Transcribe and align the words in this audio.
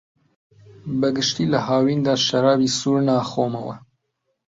بەگشتی 0.99 1.49
لە 1.53 1.59
هاویندا 1.67 2.13
شەرابی 2.27 2.73
سوور 2.77 2.99
ناخۆمەوە. 3.07 3.75